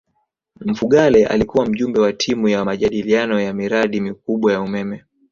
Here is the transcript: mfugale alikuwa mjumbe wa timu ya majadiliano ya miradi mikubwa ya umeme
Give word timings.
mfugale 0.61 1.25
alikuwa 1.25 1.65
mjumbe 1.65 1.99
wa 1.99 2.13
timu 2.13 2.47
ya 2.49 2.65
majadiliano 2.65 3.41
ya 3.41 3.53
miradi 3.53 4.01
mikubwa 4.01 4.53
ya 4.53 4.61
umeme 4.61 5.03